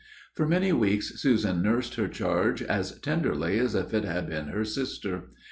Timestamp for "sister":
4.65-5.29